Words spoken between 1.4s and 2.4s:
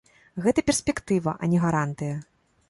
а не гарантыя.